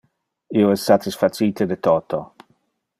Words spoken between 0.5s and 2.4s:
Io es satisfacite de toto.